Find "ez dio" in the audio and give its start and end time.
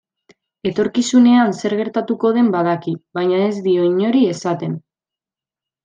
3.51-3.87